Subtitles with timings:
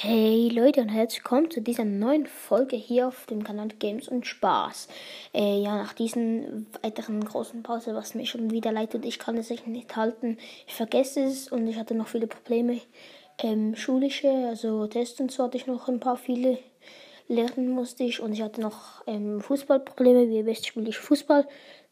[0.00, 4.28] Hey Leute und herzlich willkommen zu dieser neuen Folge hier auf dem Kanal Games und
[4.28, 4.86] Spaß.
[5.34, 9.36] Äh, ja, nach diesen weiteren großen Pause, was mir schon wieder leid tut, ich kann
[9.36, 10.38] es nicht halten.
[10.68, 12.80] Ich vergesse es und ich hatte noch viele Probleme.
[13.42, 16.58] Ähm, schulische, also Tests und so hatte ich noch ein paar viele
[17.26, 20.28] lernen musste ich und ich hatte noch ähm, Fußballprobleme.
[20.28, 21.44] Wie ihr wisst, spiele ich Fußball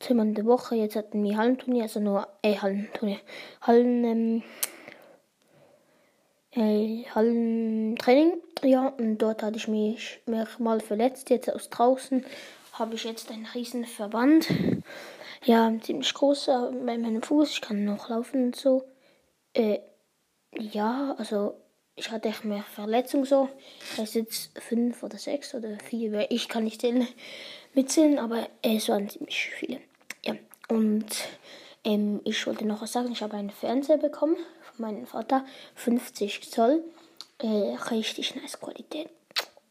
[0.00, 0.74] zweimal in der Woche.
[0.74, 3.20] Jetzt hatten wir Hallenturnier, also nur äh, Hallenturnier,
[3.60, 4.42] Hallen, ähm,
[6.52, 8.34] äh, Hallentraining.
[8.62, 11.30] Ja, und dort hatte ich mich mehrmal verletzt.
[11.30, 12.24] Jetzt aus draußen
[12.74, 14.48] habe ich jetzt einen riesen Verband.
[15.44, 16.52] Ja, ziemlich groß äh,
[16.86, 17.50] bei meinem Fuß.
[17.50, 18.84] Ich kann noch laufen und so.
[19.54, 19.80] Äh,
[20.56, 21.54] ja, also
[21.96, 23.48] ich hatte echt mehr Verletzungen so.
[23.94, 26.30] Es ist jetzt fünf oder sechs oder vier.
[26.30, 27.08] Ich kann nicht zählen,
[27.74, 29.80] mitzählen, aber es waren ziemlich viele.
[30.24, 30.34] Ja,
[30.68, 31.06] und
[31.84, 33.10] ähm, ich wollte noch was sagen.
[33.10, 34.36] Ich habe einen Fernseher bekommen
[34.76, 35.44] von meinem Vater.
[35.74, 36.84] 50 Zoll.
[37.38, 39.10] Äh, richtig nice Qualität.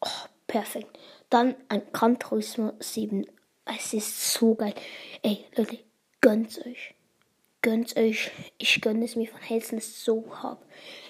[0.00, 0.08] Oh,
[0.46, 0.98] perfekt.
[1.30, 3.26] Dann ein Gran Turismo 7.
[3.64, 4.74] Es ist so geil.
[5.22, 5.78] Ey, Leute,
[6.20, 6.94] gönnt euch.
[7.62, 8.30] Gönnt euch.
[8.58, 10.64] Ich gönne es mir von Herzen, so hab.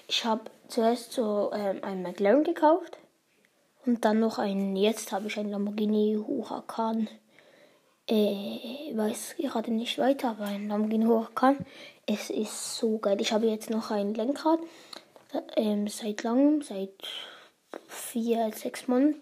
[0.07, 2.97] Ich habe zuerst so ähm, einen McLaren gekauft.
[3.85, 7.09] Und dann noch einen, jetzt habe ich einen Lamborghini Huracan
[8.07, 11.57] äh, weiß gerade nicht weiter, aber ein Lamborghini Huracan.
[12.05, 13.19] Es ist so geil.
[13.21, 14.59] Ich habe jetzt noch ein Lenkrad.
[15.55, 16.91] Ähm, seit langem, seit
[17.87, 19.21] vier, sechs Monaten.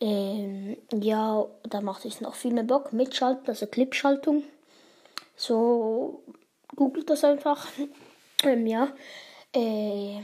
[0.00, 2.92] Ähm, ja, da macht es noch viel mehr Bock.
[2.92, 4.44] Mitschalten, also Clipschaltung.
[5.36, 6.22] So,
[6.74, 7.66] googelt das einfach.
[8.42, 8.92] Ähm, ja.
[9.54, 10.20] Äh,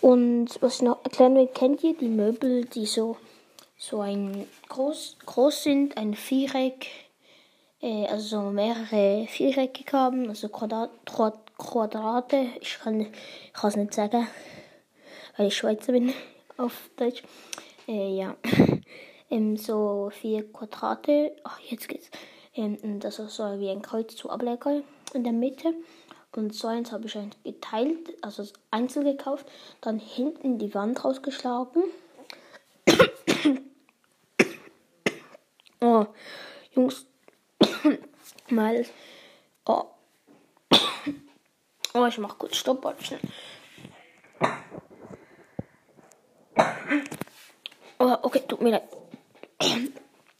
[0.00, 3.16] und was ich noch erklären will, kennt ihr die Möbel, die so
[3.76, 6.86] so ein groß, groß sind, ein Viereck,
[7.80, 10.90] äh, also mehrere Vierecke haben, also Quadrat,
[11.58, 13.06] Quadrate, ich kann,
[13.62, 14.26] es nicht sagen,
[15.36, 16.12] weil ich Schweizer bin,
[16.56, 17.22] auf Deutsch,
[17.86, 18.36] äh, ja,
[19.30, 22.10] ähm, so vier Quadrate, ach, jetzt geht's,
[22.54, 24.82] ähm, das ist so wie ein Kreuz zu Ableger
[25.14, 25.74] in der Mitte.
[26.34, 29.46] Und so eins habe ich geteilt, also einzeln gekauft,
[29.80, 31.82] dann hinten die Wand rausgeschlagen
[35.78, 36.06] Oh,
[36.74, 37.06] Jungs,
[38.48, 38.86] mal.
[39.66, 39.84] Oh.
[41.94, 42.94] Oh, ich mach kurz Stopp.
[47.98, 48.82] Oh, okay, tut mir leid.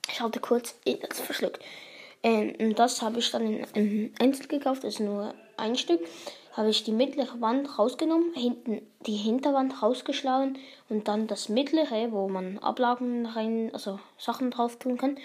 [0.09, 1.63] Ich hatte kurz das verschluckt.
[2.23, 6.01] Ähm, das habe ich dann in, in Einzel gekauft, das ist nur ein Stück
[6.57, 10.59] habe ich die mittlere Wand rausgenommen, hinten die Hinterwand rausgeschlagen
[10.89, 15.19] und dann das mittlere, wo man Ablagen rein, also Sachen drauf tun kann,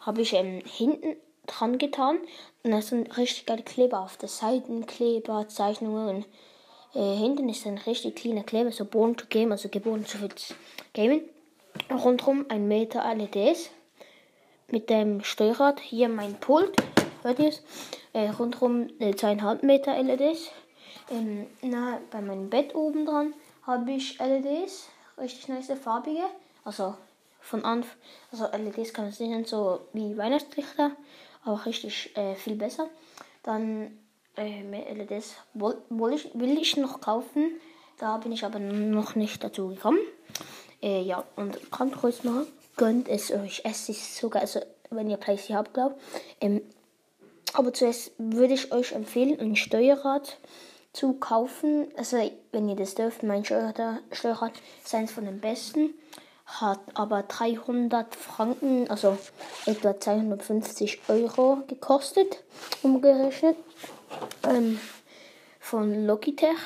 [0.00, 1.16] habe ich ähm, hinten
[1.46, 2.18] dran getan.
[2.64, 6.24] Und da sind richtig geile Kleber auf der Seiten, Kleber, Zeichnungen.
[6.94, 10.18] Äh, hinten ist ein richtig kleiner Kleber, so Born to Game, also geboren zu
[10.94, 11.22] Gaming.
[11.90, 13.70] Rundherum ein Meter LEDs
[14.68, 15.78] mit dem Steuerrad.
[15.78, 16.76] Hier mein Pult,
[17.22, 17.62] hört ihr es?
[18.12, 20.50] Äh, rundherum äh, zweieinhalb Meter LEDs
[21.10, 23.34] ähm, na, bei meinem Bett oben dran
[23.66, 26.24] habe ich LEDs, richtig nice farbige.
[26.64, 26.94] Also
[27.40, 27.96] von Anfang,
[28.30, 30.92] also LEDs kann man sehen, so wie Weihnachtslichter,
[31.44, 32.88] aber richtig äh, viel besser.
[33.42, 33.98] Dann
[34.36, 37.60] äh, LEDs woll, ich, will ich noch kaufen,
[37.98, 39.98] da bin ich aber noch nicht dazu gekommen.
[40.82, 42.46] Äh, ja, und kommt ruhig mal,
[42.76, 43.62] gönnt es euch.
[43.64, 46.00] Es ist sogar, also wenn ihr PlayStation habt, glaubt.
[46.40, 46.62] Ähm,
[47.54, 50.38] aber zuerst würde ich euch empfehlen, ein Steuerrad
[50.92, 51.88] zu kaufen.
[51.96, 52.18] Also,
[52.52, 55.94] wenn ihr das dürft, mein Steuerrad ist eines von den besten.
[56.44, 59.16] Hat aber 300 Franken, also
[59.64, 62.42] etwa 250 Euro gekostet,
[62.82, 63.56] umgerechnet.
[64.46, 64.78] Ähm,
[65.62, 66.58] von Logitech.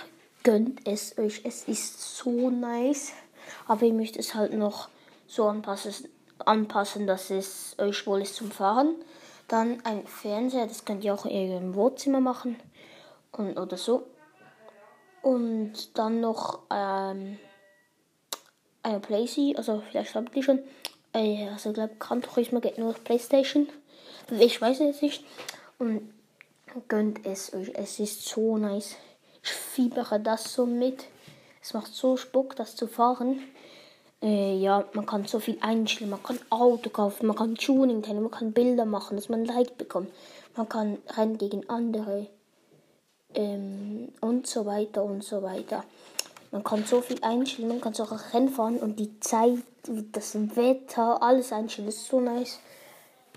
[0.43, 3.13] Gönnt es euch, es ist so nice.
[3.69, 4.89] Aber ihr müsst es halt noch
[5.27, 6.09] so anpassen,
[6.45, 8.97] anpassen dass es euch wohl ist zum Fahren.
[9.49, 12.57] Dann ein Fernseher, das könnt ihr auch in eurem Wohnzimmer machen
[13.33, 14.07] und, oder so.
[15.27, 17.37] Und dann noch ähm,
[18.85, 20.61] eine Playsee, also vielleicht habt ihr schon.
[21.13, 23.67] Äh, also ich glaube, Gran Turismo geht nur auf Playstation.
[24.31, 25.25] Ich weiß es nicht.
[25.81, 26.15] Und
[26.87, 27.73] gönnt es euch.
[27.75, 28.95] Es ist so nice.
[29.43, 31.07] Ich fiebere das so mit.
[31.61, 33.41] Es macht so Bock, das zu fahren.
[34.23, 36.11] Äh, ja, man kann so viel einstellen.
[36.11, 39.77] Man kann Auto kaufen, man kann Tuning teilen, man kann Bilder machen, dass man Like
[39.77, 40.13] bekommt.
[40.55, 42.29] Man kann rennen gegen andere
[43.35, 45.85] ähm, und so weiter und so weiter.
[46.51, 49.59] Man kann so viel einstellen, man kann so auch Rennen fahren und die Zeit,
[50.13, 51.89] das Wetter, alles einstellen.
[51.89, 52.61] Ist so nice.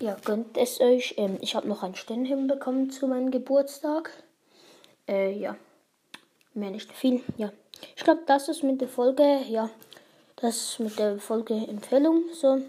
[0.00, 1.14] Ja, gönnt es euch.
[1.18, 4.10] Ähm, ich habe noch ein Sternchen bekommen zu meinem Geburtstag.
[5.06, 5.56] Äh, ja.
[6.54, 7.22] Mehr nicht viel.
[7.36, 7.52] Ja.
[7.96, 9.70] Ich glaube, das ist mit der Folge, ja,
[10.36, 12.60] das ist mit der Folge Empfehlung so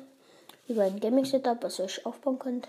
[0.67, 2.67] über ein Gaming Setup, was ihr euch aufbauen könnt.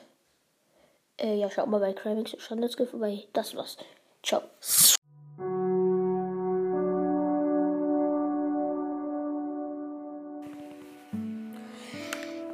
[1.19, 3.27] Äh, ja, schaut mal bei Cravings Standards vorbei.
[3.33, 3.77] Das war's.
[4.25, 4.41] Ciao.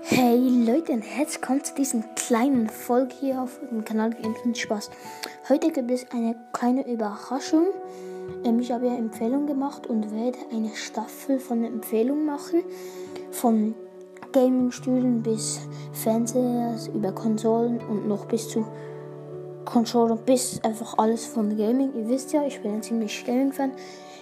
[0.04, 4.90] Hey Leute und herzlich willkommen zu diesem kleinen Folge hier auf dem Kanal Infinite Spaß.
[5.50, 7.66] Heute gibt es eine kleine Überraschung.
[8.44, 12.62] Ähm, ich habe ja Empfehlungen gemacht und werde eine Staffel von Empfehlungen machen.
[13.30, 13.74] Von
[14.32, 15.60] Gaming-Stühlen bis
[15.92, 18.66] Fernseher, über Konsolen und noch bis zu
[19.68, 21.92] Controller, bis einfach alles von Gaming.
[21.94, 23.72] Ihr wisst ja, ich bin ein ziemlich Gaming-Fan.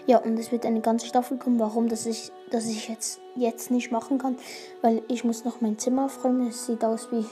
[0.06, 1.60] Ja, und es wird eine ganze Staffel kommen.
[1.60, 4.36] Warum, dass ich, dass ich jetzt, jetzt nicht machen kann,
[4.82, 6.48] weil ich muss noch mein Zimmer aufräumen.
[6.48, 7.24] Es sieht aus wie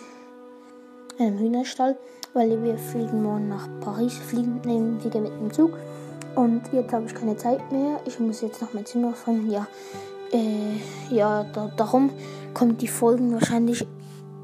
[1.20, 1.96] einem Hühnerstall,
[2.34, 5.76] weil wir fliegen morgen nach Paris, fliegen, nehmen wieder mit dem Zug.
[6.36, 7.98] Und jetzt habe ich keine Zeit mehr.
[8.06, 9.50] Ich muss jetzt noch mein Zimmer aufräumen.
[9.50, 9.66] Ja,
[10.32, 12.10] äh, ja, da, darum
[12.54, 13.84] kommt die Folgen wahrscheinlich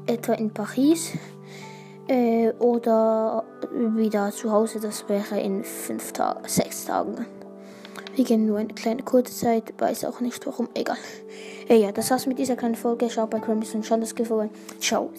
[0.07, 1.13] etwa in Paris
[2.07, 4.79] äh, oder wieder zu Hause.
[4.79, 7.25] Das wäre in fünf Tagen, sechs Tagen.
[8.15, 10.97] Wir gehen nur eine kleine kurze Zeit, weiß auch nicht warum, egal.
[11.69, 13.09] Äh, ja, das war's mit dieser kleinen Folge.
[13.09, 14.13] Schaut bei Crumbs und Schaut das
[14.79, 15.11] Ciao.